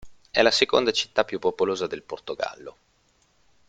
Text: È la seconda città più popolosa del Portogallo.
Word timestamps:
È 0.31 0.41
la 0.41 0.49
seconda 0.49 0.89
città 0.91 1.23
più 1.25 1.37
popolosa 1.37 1.85
del 1.85 2.01
Portogallo. 2.01 2.77